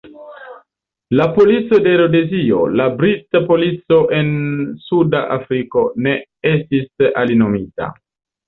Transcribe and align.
La 1.19 1.25
polico 1.35 1.79
de 1.87 1.91
Rodezio, 1.99 2.61
la 2.79 2.87
Brita 3.01 3.41
Polico 3.51 4.01
en 4.23 4.27
Suda 4.89 5.23
Afriko, 5.39 5.87
ne 6.07 6.19
estis 6.57 7.07
alinomita. 7.23 7.93